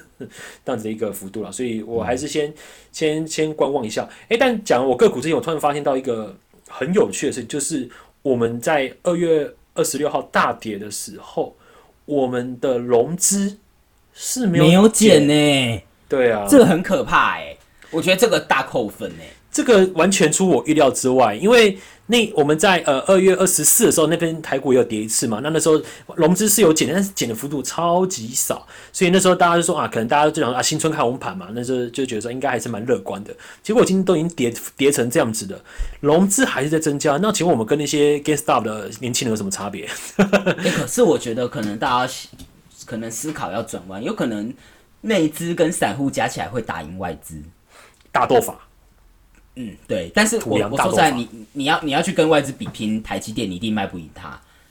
[0.65, 2.53] 样子的一个幅度了，所以我还是先
[2.91, 4.08] 先先观望一下。
[4.29, 6.36] 哎，但讲我个股之前，我突然发现到一个。
[6.65, 7.88] 很有趣的事情就是，
[8.23, 11.56] 我们在二月二十六号大跌的时候，
[12.06, 13.60] 我们的融资
[14.12, 15.82] 是没有减呢。
[16.10, 17.56] 对啊，这个很可怕哎，
[17.91, 25.39] 我觉得这个大扣分哎，这个完全出我预料之外，因为那我们在呃二月二十四的时候，那边台股也有跌一次嘛。
[25.41, 25.81] 那那时候
[26.15, 33.33] 融资是有减，但是减的幅度超级少，所以那时候大家就说啊，可能大家就想啊，新春看红盘嘛，那时候就觉得说应该还是蛮乐观的。
[33.63, 35.57] 结果今天都已经跌跌成这样子的，
[36.01, 37.17] 融资还是在增加。
[37.17, 39.87] 那请问我们跟那些 get stop 的年轻人有什么差别？
[40.17, 42.13] 可是我觉得可能大家
[42.85, 44.53] 可能思考要转弯，有可能
[44.99, 47.41] 内资跟散户加起来会打赢外资，
[48.11, 48.59] 大斗法。
[49.55, 54.29] 嗯，对，但是我我说实在，你你要你要去跟外资比拼台积电，你一定卖不赢它，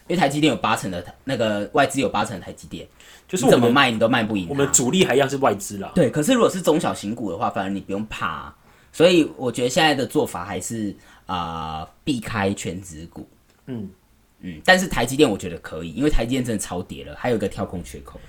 [0.09, 2.85] 因为台积电有八成的那个外资有八成的台积电，
[3.29, 4.49] 就是怎么卖你都卖不赢。
[4.49, 5.93] 我们主力还一样是外资啦。
[5.95, 8.53] 对，可是如果是中小型股的话，反而你不用怕。
[8.93, 10.95] 所以我觉得现在的做法还是
[11.27, 13.27] 啊，避开全职股。
[13.67, 13.89] 嗯
[14.41, 18.21] 嗯，但是台积电我觉得可以，因为台积电真的超跌了，还有一个跳空缺口。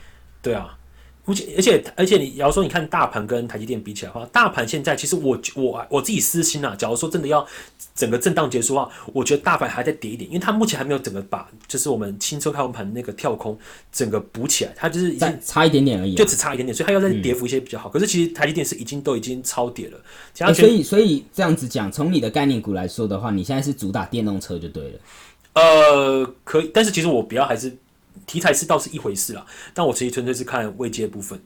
[0.42, 0.78] 对啊。
[1.26, 7.48] 而且而且而且，你假如说你看大盘跟台积电比起来的话，大盘现在其实我我我自己私心啊，假如说真的要
[7.96, 13.58] 整个震荡结束的话，我觉得大盘还在跌一点，因为它目前还没有整个把就是我们轻车开盘那个跳空
[13.90, 17.88] 整个补起来，它就是已经差一点点而已，就只差一点点，所以它要再跌幅一些比较好。
[17.88, 25.00] 可是其实台积电是已经都已经超跌了，所以所以这样子讲，从你的概念股来说的话，你现在是主打电动车就对了。
[25.54, 27.74] 呃，可以，但是其实我比较还是。
[28.26, 31.42] 题材是倒是一回事啦，但我其实纯粹是看未接部分。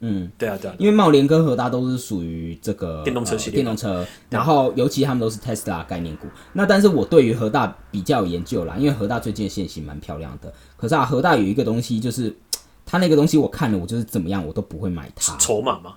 [0.00, 6.26] 嗯，对啊，对啊，因为茂联跟和大都是属于这个电动车系列，电动车，然后尤其他们都是 Tesla 概念股。
[6.52, 10.52] 那但是我对于和大比较有研究啦，因为和大最近的线型蛮漂亮的。
[10.76, 12.36] 可是啊，和大有一个东西，就是
[12.84, 15.34] 它那个东西我看了，我就是怎么样我都不会买它。
[15.38, 15.94] 筹码吗？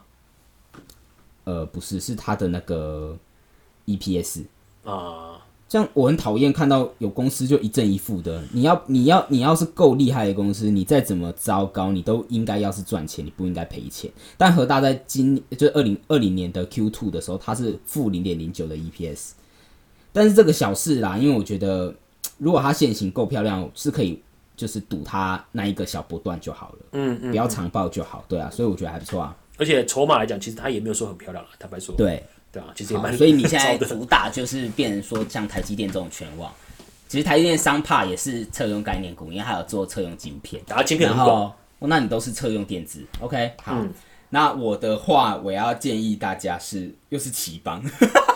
[1.44, 3.18] 呃，不是，是它的那个
[3.86, 4.46] EPS
[4.86, 5.38] 啊。
[5.70, 8.44] 像我很讨厌看到有公司就一正一负的。
[8.52, 14.12] 你要你要你要是够厉害的公司，你再怎么糟糕，你都应该要是赚钱，你不应该赔钱。
[14.36, 19.34] 但和大在今就二零二零年的 Q two 的时候，它是负零点零九的 EPS。
[20.12, 21.94] 但是这个小事啦，因为我觉得
[22.40, 24.20] 如果它现行够漂亮，是可以
[24.58, 26.78] 就是赌它那一个小波段就好了。
[26.94, 28.26] 嗯嗯，不要长报就好。
[28.28, 29.38] 对啊，所以我觉得还不错啊。
[29.60, 31.94] 而且筹码来讲，其实它也没有说很漂亮了，坦白说。
[31.96, 32.24] 对。
[32.52, 33.16] 对啊，其实也蛮。
[33.16, 36.52] 所以你现在主打就是变成说像台积电这种全网，
[37.08, 40.78] 其实台积电商帕也是测用概念股，因为还有做测用晶片，然
[41.18, 43.54] 后那你都是测用电子，OK？
[43.64, 43.86] 好，
[44.30, 47.84] 那我的话我要建议大家是又是奇邦，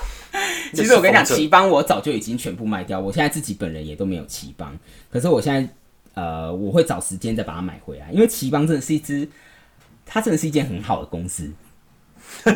[0.74, 4.78] 其实我跟你讲，奇邦我早就已经全部卖掉，我现在自己本人也都没有奇邦，
[5.12, 5.68] 可是我现在
[6.14, 9.28] 呃我会找时间再把它买回来，因为奇邦真的是一支，
[10.06, 11.52] 它真的是一件很好的公司。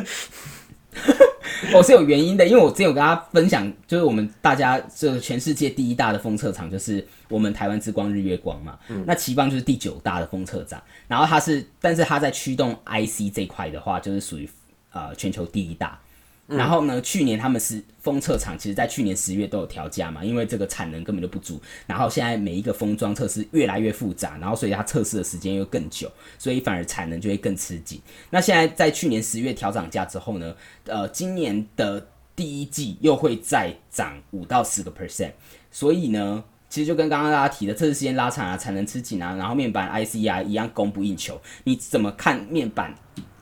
[1.73, 8.77] 我 是有原因的，因为我之前有跟大家分享，就是我们大家这个全世界第一大的封测厂，就是我们台湾之光日月光嘛。
[9.05, 14.49] 那奇邦就是第九大的封测厂，然后它是，但是它在驱动 IC 这块的话，就是属于
[14.91, 15.99] 呃全球第一大。
[16.47, 17.01] 然后呢？
[17.01, 21.61] 去年他们是封测厂，其实在去年十月都有调价嘛，因为这个产能根本就不足。
[21.85, 28.01] 然后现在每一个封装测试越来越复杂，然后所以它测试的时间又更久，所以反而产能就会更吃紧。
[28.29, 30.55] 那现在在去年十月调涨价之后呢？
[30.85, 35.31] 呃，今年的第一季又会再涨五到十个 percent。
[35.69, 41.41] 所以呢，其实就跟刚刚大家提的测试时间拉长啊，产能吃紧啊，然后面板 IC 啊一样供不应求。
[41.65, 42.95] 你怎么看面板？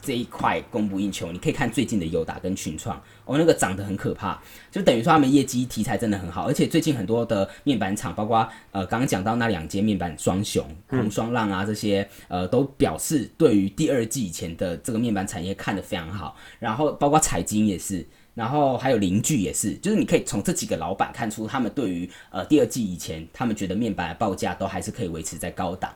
[0.05, 4.39] 这一块供不应求，你可以看最近的友达跟群创，哦，那个涨得很可怕，
[4.69, 25.91] 就等于说他们业绩题材真的很好，而且最近很多的面板厂，包括呃刚刚讲到那两间面板双雄红双浪啊这些，呃都表示对于第二季以前的这个面板产业看得非常好，然后包括彩晶也是，然后还有邻居也是，就是你可以从这几个老板看出他们对于呃第二季以前，他们觉得面板的报价都还是可以维持在高档，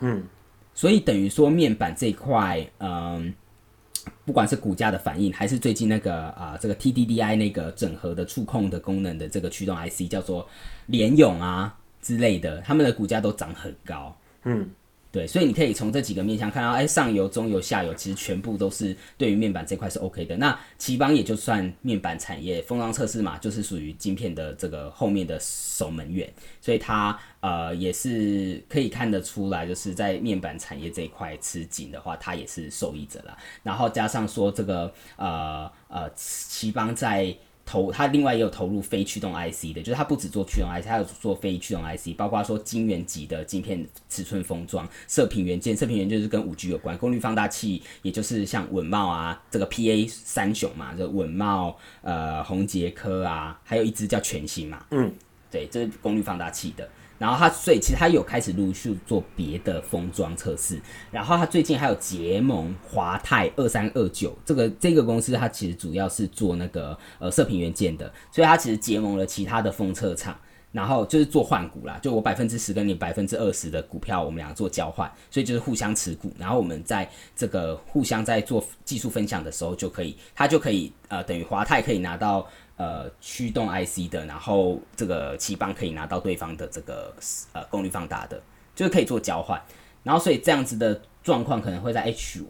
[0.00, 0.22] 嗯。
[0.78, 3.34] 所以等于说面板这块，嗯，
[4.24, 10.48] 不管是股价的反应，还是最近那个啊，这个 TDDI 那个整合的触控的功能的这个驱动 IC 叫做
[10.86, 14.70] 联咏啊之类的，他们的股价都涨很高，嗯。
[15.10, 20.36] 对，所以你可以从这几个面向看到，哎，上游、中游、下游，其实全部都是对于面板这块是 OK 的。
[20.36, 33.34] 那奇邦也就算面板产业封装测试嘛，就是属于晶片的这个后面的守门员，所以它呃也是可以看得出来，就是在面板产业这一块吃紧的话，它也是受益者啦。
[33.62, 37.34] 然后加上说这个呃呃奇邦在。
[37.68, 55.12] 投它另外也有投入非驱动 IC 的，就是它不只做驱动 IC，它有做非驱动 IC，包括说晶圆级的晶片尺寸封装、射频元件，射频元件就是跟五 G 有关，功率放大器，也就是像稳茂啊这个 PA 三雄嘛，就稳茂、呃宏杰科啊，还有一支叫全新嘛，嗯，
[55.50, 56.88] 对，这是功率放大器的。
[57.18, 70.38] 然后它所以其实它有开始陆续做别的封装测试，然后它最近还有结盟华泰二三二九这个这个公司，它其实主要是做那个呃射频元件的，所以它其实结盟了其他的封测厂。
[70.70, 76.30] 然后就是做换股啦，就我百分之十跟你百分之二十的股票，我们两个做交换，所以就是互相持股。
[76.38, 82.46] 然后我们在这个互相在做技术分享的时候，就可以，他就可以呃，等于华泰可以拿到
[82.78, 87.14] 呃驱动 IC 的，然后这个奇邦可以拿到对方的这个
[87.52, 88.42] 呃功率放大的，
[88.74, 89.62] 就是可以做交换。
[90.02, 92.42] 然后所以这样子的状况可能会在 H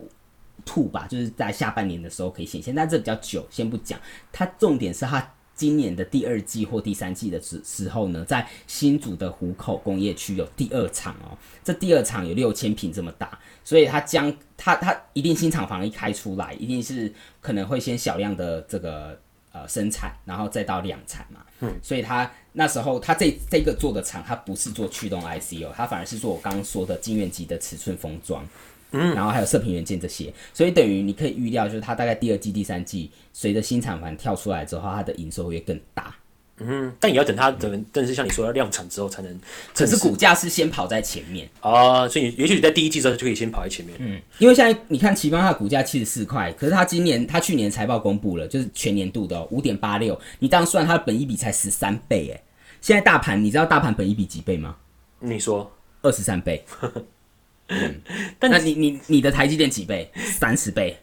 [0.64, 3.98] two 吧，就是在下半年的时候可以显现，但这比较久，先不讲。
[4.30, 5.34] 它重点是它。
[5.58, 19.20] 今年的第二季或第三季的时时候呢，在新竹的湖口工业区有第二厂哦，这第二厂有六千平这么大，所以它将它它一定新厂房一开出来，一定是可能会先小量的这个
[19.62, 21.40] 呃生产，然后再到量产嘛。
[21.60, 28.46] 嗯，所以它那时候它这这个做的厂，它不是做驱动 IC 哦，它反而是做我刚刚说的晶圆级的尺寸封装。
[28.90, 36.14] 嗯，然后还有射频元件这些，所以等于你可以预料，就是它大概第二季、第三季随着新厂房跳出来之后，它的营收会更大。
[36.60, 39.40] 嗯，但也要等它等，但是像你说要量产之后才能。
[39.74, 43.96] 可是股价是先跑在前面啊，所以也许你在第一季时候就可以先跑在前面。
[44.00, 52.42] 嗯，因为现在你看奇邦它的股价七十四块，可是它今年它去年财报公布了，就是全年度的五点八六，你这样算它的本益比才十三倍哎。
[52.80, 54.76] 现在大盘你知道大盘本益比几倍吗？
[55.20, 55.70] 你说
[56.02, 56.64] 二十三倍。
[57.70, 58.00] 嗯，
[58.38, 60.10] 但那你你你的台积电几倍？
[60.14, 60.96] 三十倍。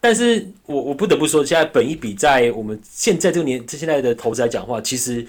[0.00, 5.26] 但是我我不得不说，现在本一比在我们现在这个年现在的投资来讲话，其实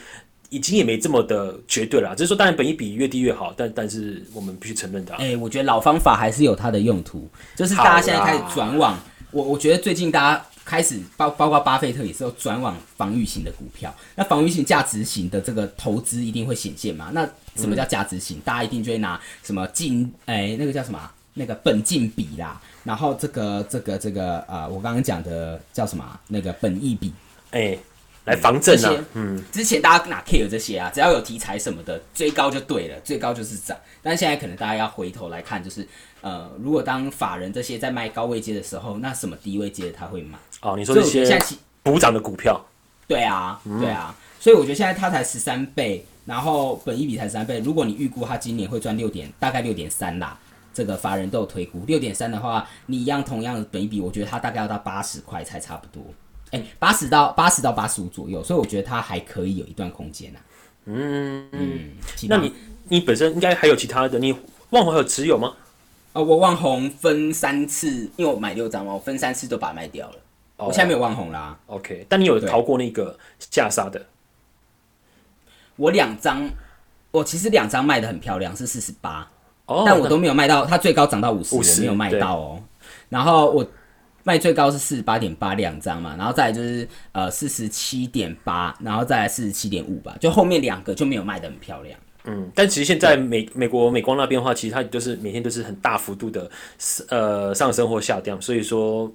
[0.50, 2.16] 已经也没这么的绝对了。
[2.16, 5.14] 只是说，当然本一比越低越好，但但是我们必须承认的。
[5.16, 8.98] 哎，我觉得老方法还是有它的用途，就是大家现在开始转往
[9.32, 13.94] 我我觉得最近大家开始包包括巴菲特也是要转往防御型的股票。
[14.16, 17.10] 那防御型价值型的这个投资一定会显现嘛？
[17.14, 18.40] 那什么叫价值型？
[18.46, 21.12] 大家一定就会拿什么净哎，那个叫什么？
[21.34, 26.04] 那个本净比啦，然后这个这个这个呃，我刚刚讲的叫什么？
[26.28, 27.14] 那个本益比，
[27.52, 27.78] 哎，
[28.26, 29.06] 来防震啊。
[29.14, 30.92] 嗯，之前大家哪 care 这些啊？
[30.94, 33.78] 只要有题材什么的，追高就对了，最高就是涨。
[34.02, 35.88] 但现在可能大家要回头来看，就是
[36.22, 40.38] 呃，如果当法人这些在卖高位接的时候，那什么低位阶他会买？
[40.62, 41.40] 哦，你说这些
[41.84, 42.60] 补涨的股票？
[43.08, 44.16] 对啊，对啊。
[44.40, 46.06] 所以我觉得现在它才十三倍。
[46.24, 50.38] 然后本一比才三倍，如果你预估它今年会赚六点，大概六点三啦，
[50.74, 56.04] 这个法人都有推估六点三的话，你一样同样的本一比，我觉得它大概要到八十块才差不多，
[56.52, 60.40] 哎，八十到八十到八十五左右，所以我觉得它还可以有一段空间呐。
[60.86, 61.92] 嗯嗯，
[62.28, 62.54] 那你
[62.90, 64.32] 你本身应该还有其他的，你
[64.72, 65.54] 万红还有持有吗？
[66.14, 70.16] 哦，我旺宏分三次，因为我买六张嘛，我分三次都把它卖掉了，
[70.58, 71.58] 我现在没有旺宏啦。
[71.68, 74.06] OK，但你有逃过那个下杀的。
[75.78, 76.50] 我两张，
[77.12, 79.32] 我其实两张卖的很漂亮，是四十八，
[79.86, 82.64] 但我都没有卖到，它最高涨到五十，我没有卖到哦。
[83.10, 83.66] 然后我
[84.24, 92.00] 卖最高是四十八点八两张嘛，然后再来就是呃四十七点八，然后再来四十七点五吧，就后面两个就没有卖的很漂亮。
[92.26, 96.50] 嗯，但其实现在美美国美光那边的话，其实它就是每天都是很大幅度的
[97.10, 99.12] 呃上升或下降，所以说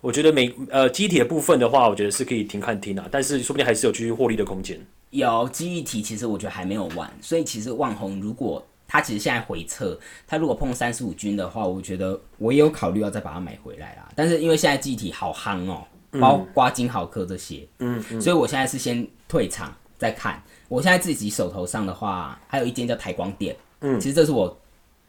[0.00, 4.80] 我觉得美呃机体的部分的话，我觉得是可以停看停啊，但是说不定还是有继续获利的空间。
[5.10, 14.12] 有记忆体，其实我觉得还没有完，所以其实万红如果它其实现在回撤，它如果碰三十五均的话，我觉得我也有考虑要再把它买回来啦。
[14.14, 15.82] 但是因为现在记忆体好夯哦，
[16.20, 20.42] 包刮金豪科这些，嗯，所以我现在是先退场再看。
[20.68, 24.54] 我现在自己手头上的话，还有一间叫台光电，嗯，其实这是我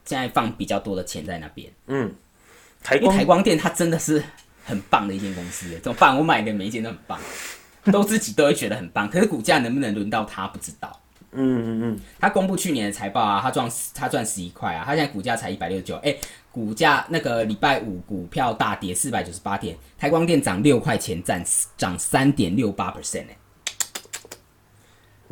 [0.05, 2.09] 现在放比较多的钱在那边，嗯，
[2.81, 4.23] 台光台光电它真的是
[4.63, 6.17] 很棒的一间公司，怎么办？
[6.17, 7.19] 我买的每一间都很棒。
[7.91, 10.89] 都自己都会觉得很棒，可是股价能不能轮到它不知道。
[11.35, 16.15] 嗯嗯嗯，他公布去年的财报啊，他赚他赚十一块啊，他现在股价才一百六十九，哎，
[16.51, 21.43] 股价那个礼拜五股票大跌四百九十八点，台光电涨六块钱，涨
[21.77, 23.37] 涨三点六八 percent 哎，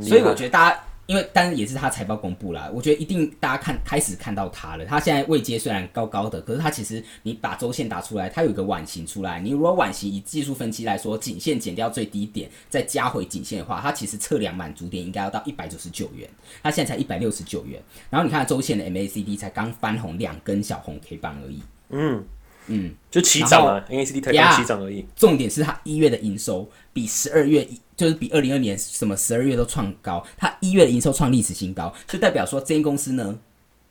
[0.04, 0.80] 所以我觉得大家。
[1.08, 4.86] 因为，当然也是他财报公布了，我觉得一定大家看开始看到它了。
[4.86, 9.40] 它现在位阶虽然高高的，可是它其实你把周线打出来，它有一个碗形出来。
[9.40, 16.30] 你如果碗形以技术分析来说，颈线减掉最低点，再加回颈线的话，它其实测量满足点应该要到一百九十九元，
[16.64, 17.82] 它现在才一百六十九元。
[18.10, 21.62] 然后你看周线的 MACD 才刚翻红两根小红 K 棒而已。
[21.90, 22.24] 嗯。
[22.68, 25.06] 嗯，就起涨啊，NACD 才刚起涨而已。
[25.16, 33.38] 重点是它一月的营收比十二月，就是比二零二年什么十二月都创高，它一月的营收创历史新高，就代表说这间公司呢，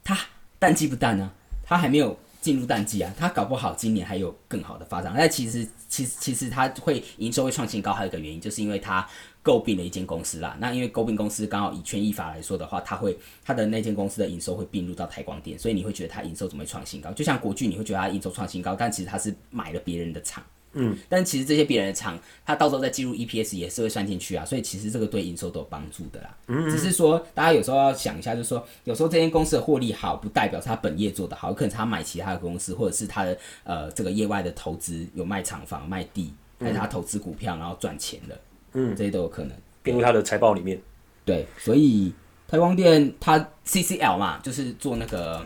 [0.05, 0.19] 它
[0.59, 1.31] 淡季不淡呢？
[1.65, 5.15] 它还没有进入淡季啊，它搞不好今年还有更好的发展。
[5.17, 9.07] 但其实，其实，其实它会营收会创新高，还有一个原因，就是因为它
[9.45, 10.57] 诟病了一间公司啦。
[10.59, 17.13] 那因为诟病公司刚好以权益法来说的话，它会它的那间公司的营收会并入到台光电，所以你会觉得它营收怎么会创新高？
[17.13, 20.43] 就像国巨，你会觉得它营收创新高，但其实它是买了别人的厂。
[20.73, 26.37] 嗯，但其实这些别人的厂，它到时候再计入 EPS 也是会算进去啊，所以其实这个对营收都有帮助的啦。
[26.47, 38.41] 嗯，只是说大家有时候要想一下，就是说有时候这间公司的获利好，不代表它本业做得好，可能他买其他的公司，或者是他的呃这个业外的投资有卖厂房、卖地，还是他投资股票然后赚钱的，
[38.75, 40.81] 嗯，这些都有可能并入他的财报里面。
[41.25, 42.13] 对，所以
[42.47, 45.45] 台光电它 CCL 嘛，就是做那个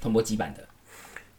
[0.00, 0.66] 铜箔基板的。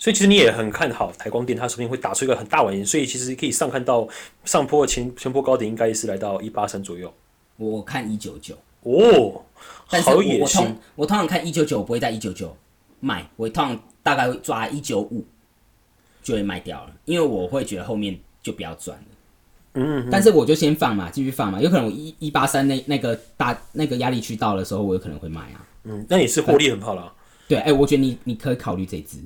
[0.02, 4.08] 所以其实你也很看好台光电，它说不定会打出一个很大尾音，所以其实可以上看到
[4.46, 7.14] 上坡前前坡高点应该是来到一八三左右。
[7.58, 9.44] 我看一九九哦，
[9.92, 12.58] 但是我我通我通常看一九九不会在一九九
[13.00, 15.24] 卖，我通常大概会抓一九五
[16.24, 19.04] 就会卖掉了，因为我会觉得后面就不要赚了。
[19.76, 25.64] 嗯，但是我就先放嘛，继续放嘛，有可能我一一八三那那个大那个压力区到的时候，我有可能会卖啊。
[25.84, 27.14] 嗯，那你是获利很好了。
[27.48, 29.20] 对，哎，我觉得你你可以考虑这支。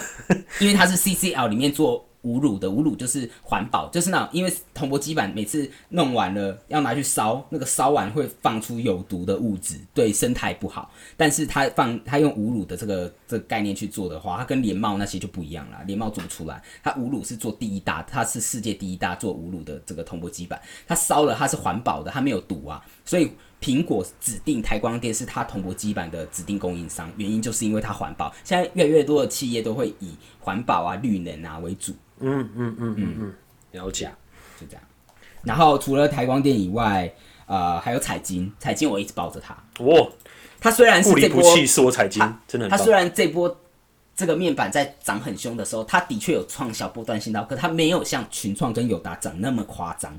[0.60, 10.90] 因为它是 CCL 里面做无乳的，无乳就是环保，就是那因为铜箔基板每次弄完了要拿去烧，那个烧完会放出有毒的物质，对生态不好。
[11.16, 15.82] 但是它放它用无乳的这个这个概念去做的话，它跟联茂那些就不一样了。
[15.84, 23.32] 联茂做不出来，它无乳是做第一大，它是世界第一大做无乳的这个铜箔基板，它烧了它是环保的，它没有毒啊，所以。
[23.62, 28.34] 苹果指定台光电是它铜箔基板的指定供应商，原因就是因为它环保。
[28.42, 31.92] 现在越来越多的企业都会以环保啊、绿能啊为主。
[32.18, 33.34] 嗯嗯嗯嗯嗯，
[33.70, 34.12] 了解，
[34.60, 34.82] 就这样。
[35.44, 37.12] 然后除了台光电以外，
[37.46, 39.56] 呃，还有彩金，彩金我一直抱着它。
[39.84, 40.08] 哇，
[40.60, 42.68] 它虽然是这波是我彩金，真的。
[42.68, 43.60] 它虽然这波
[44.16, 50.18] 这个面板在涨很凶的时候，它的确有创小波段新高，可它没有像群创跟友达涨那么夸张。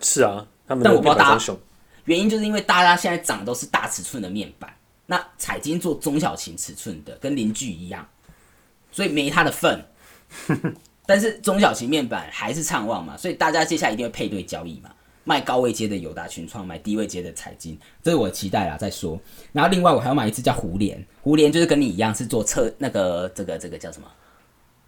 [0.00, 1.56] 是啊，但我不知道大家。
[2.04, 4.74] 原因就是因为大家现在涨的都是大尺寸的面板，
[5.06, 8.06] 那彩金做中小型尺寸的，跟邻居一样，
[8.92, 9.84] 所以没它的份。
[11.06, 14.90] 但是中小型面板还是畅旺嘛，所以大家接下来一定会配对交易嘛，
[15.24, 18.76] 卖高位阶的友达群创，买低位阶的彩金，这是我期待啦。
[18.76, 19.20] 再说，
[19.52, 24.08] 然后另外我还要买一只叫胡联，胡联就是跟你一样是做车那个这个这个叫什么？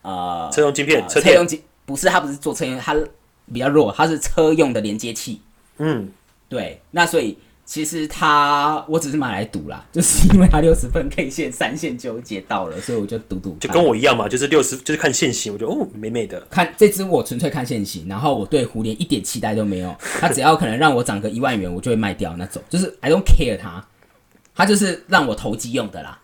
[0.02, 2.96] 呃，车用晶片，车用晶不是它不是做车用，它
[3.52, 5.40] 比较弱，它是车用的连接器。
[5.78, 6.10] 嗯。
[6.48, 13.56] 对，那所以其实他我只是买来赌啦， 就是因为它六十分 K 线三线纠结到了，所以我就赌赌。
[13.60, 16.40] 就跟我一样嘛，就是六十就是看线型，我觉得哦美美的。
[16.48, 23.84] 看这只我纯粹看线型，然后我对蝴蝶一点期待都没有， 它只要可能让我涨个一万元，我就会卖掉那种，就是 I don't care 它，
[24.54, 26.20] 它就是让我投机用的啦。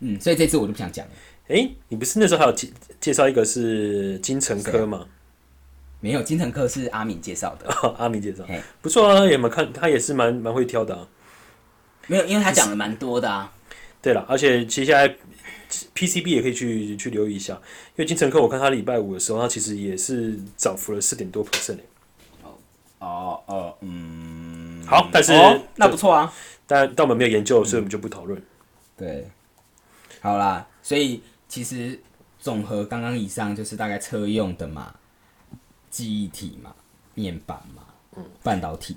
[0.00, 1.12] 嗯，所以这次我就不想讲了。
[1.48, 2.68] 哎，你不是那时候还有介
[3.00, 5.06] 介绍一个是金城科吗？
[6.00, 7.68] 没有，金城科是阿敏介绍的。
[7.98, 8.44] 阿敏介绍，
[8.80, 9.72] 不错啊，也蛮看？
[9.72, 10.94] 他也是蛮蛮会挑的。
[10.94, 11.08] 啊
[12.06, 13.52] 没有，因为他讲的蛮多的啊。
[14.00, 15.16] 对了，而且接下来
[15.94, 21.78] PCB 也可以去去留意一下，因为金城科我看他礼拜五的时候，他其实也是涨幅了四点多 percent
[22.42, 22.56] 哦
[23.00, 24.82] 哦哦，嗯。
[24.86, 25.32] 好，但是
[25.76, 26.32] 那不错啊。
[26.66, 28.40] 但但我们没有研究，所以我们就不讨论。
[28.96, 29.28] 对，
[30.20, 32.00] 好啦，所以其实
[32.38, 34.94] 总和刚刚以上就是大概车用的嘛。
[35.90, 36.72] 记忆体嘛，
[37.14, 37.82] 面板嘛，
[38.16, 38.96] 嗯，半导体。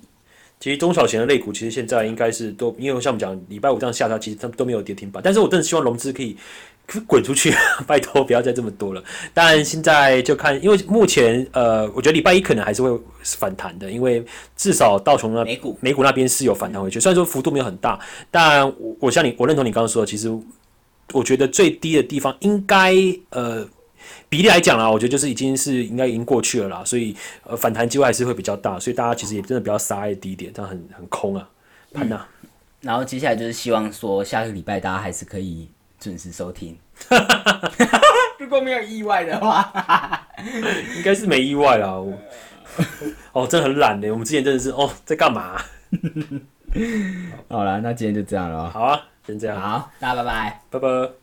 [0.60, 5.20] 其实中小型的类股，其实现在应该是都，因为像我们讲礼拜五这样下它，其实它都没有跌停板。
[5.24, 6.38] 但是我真的希望融资可以
[7.08, 7.52] 滚出去，
[7.88, 9.04] 拜托不要再这么多了。
[9.34, 14.24] 当然现在就看，因为目前呃，我觉得礼拜一可能还是会反弹的，因为
[14.56, 20.30] 至少道琼那美股美股那边是有反弹回去，虽然说幅度没有很大，但我我像你，我认同你刚刚说的，其实
[21.12, 22.94] 我觉得最低的地方应该
[23.32, 23.68] 呃。
[24.30, 31.50] 比例来讲啦，我觉得就是已经是应该已经过去了啦，所以呃反弹机会还是会比较大，所以大家其实也真的不要杀在低点，这样很很空啊，
[31.94, 32.26] 盘呐。
[32.82, 36.76] 然后接下来就是希望说下个礼拜大家还是可以准时收听，
[38.40, 40.28] 如果没有意外的话，
[40.98, 41.88] 应该是没意外啦。
[43.34, 45.62] 哦，真的很懒的，我们之前真的是哦在干嘛？
[47.50, 48.70] 好了，那今天就这样了。
[48.70, 49.60] 好啊，先这样。
[49.60, 51.21] 好，大家拜拜，拜拜。